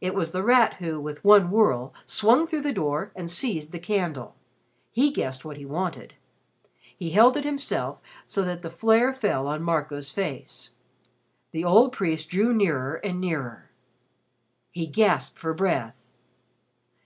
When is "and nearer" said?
13.04-13.70